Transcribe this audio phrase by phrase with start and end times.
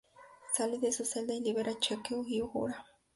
[0.55, 2.83] Sale de su celda y libera a Chekov y Uhura.